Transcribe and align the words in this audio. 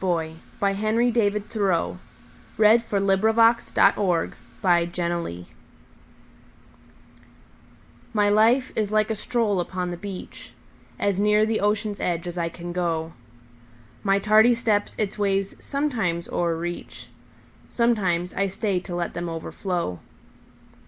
1900. 0.03 0.41
By 0.59 0.71
Henry 0.73 1.11
DavidThoreau 1.11 1.99
301 2.55 2.81
The 2.89 3.53
Fisher's 3.53 4.33
Boy 4.33 5.45
MY 8.11 8.29
life 8.29 8.71
is 8.75 8.89
like 8.91 9.11
a 9.11 9.15
stroll 9.15 9.59
upon 9.59 9.91
the 9.91 9.97
beach, 9.97 10.53
As 10.97 11.19
near 11.19 11.45
the 11.45 11.59
ocean's 11.59 11.99
edge 11.99 12.25
as 12.25 12.39
I 12.39 12.49
can 12.49 12.71
go; 12.73 13.13
My 14.01 14.17
tardy 14.17 14.55
steps 14.55 14.95
its 14.97 15.19
waves 15.19 15.55
sometimes 15.63 16.27
o'erreach, 16.29 17.09
Sometimes 17.69 18.33
I 18.33 18.47
stay 18.47 18.79
to 18.79 18.95
let 18.95 19.13
them 19.13 19.29
overflow. 19.29 19.99